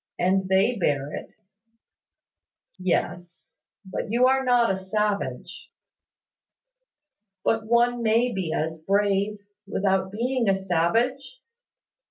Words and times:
And 0.17 0.47
they 0.49 0.77
bear 0.79 1.13
it." 1.13 1.33
"Yes; 2.79 3.53
but 3.85 4.09
you 4.09 4.25
are 4.25 4.43
not 4.43 4.71
a 4.71 4.75
savage." 4.77 5.69
"But 7.43 7.67
one 7.67 8.01
may 8.01 8.33
be 8.33 8.51
as 8.51 8.81
brave, 8.81 9.41
without 9.67 10.11
being 10.11 10.49
a 10.49 10.55
savage. 10.55 11.39